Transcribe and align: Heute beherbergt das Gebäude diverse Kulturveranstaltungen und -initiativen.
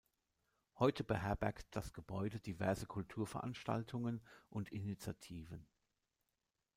Heute 0.79 1.03
beherbergt 1.03 1.67
das 1.75 1.93
Gebäude 1.93 2.39
diverse 2.39 2.87
Kulturveranstaltungen 2.87 4.19
und 4.49 4.71
-initiativen. 4.71 5.67